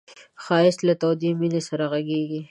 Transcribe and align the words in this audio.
ښایست 0.43 0.81
له 0.87 0.93
تودې 1.01 1.29
مینې 1.39 1.61
سره 1.67 1.83
غږېږي 1.91 2.39